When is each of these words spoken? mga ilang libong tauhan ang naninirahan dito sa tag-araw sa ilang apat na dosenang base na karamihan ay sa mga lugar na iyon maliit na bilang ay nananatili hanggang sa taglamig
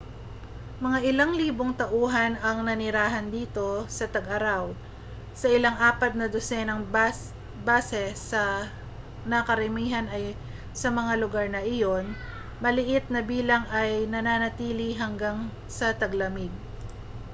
mga 0.85 0.99
ilang 1.13 1.31
libong 1.41 1.71
tauhan 1.81 2.33
ang 2.47 2.57
naninirahan 2.67 3.27
dito 3.37 3.69
sa 3.97 4.05
tag-araw 4.13 4.65
sa 5.39 5.45
ilang 5.57 5.77
apat 5.89 6.11
na 6.17 6.25
dosenang 6.35 6.81
base 6.89 8.17
na 9.31 9.39
karamihan 9.49 10.05
ay 10.15 10.25
sa 10.81 10.87
mga 10.97 11.13
lugar 11.23 11.45
na 11.53 11.61
iyon 11.73 12.05
maliit 12.65 13.05
na 13.13 13.21
bilang 13.31 13.61
ay 13.79 13.91
nananatili 14.13 14.89
hanggang 15.01 15.37
sa 15.77 15.87
taglamig 16.01 16.49